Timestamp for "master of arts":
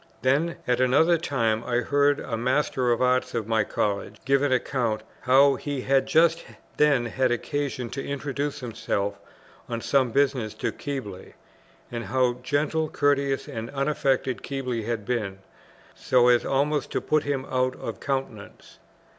2.35-3.35